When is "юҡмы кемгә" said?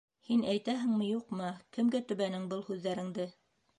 1.11-2.01